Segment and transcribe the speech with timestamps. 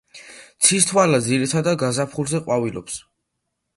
[0.67, 2.99] ცისთვალა ძირითადად გაზაფხულზე ყვავილობს.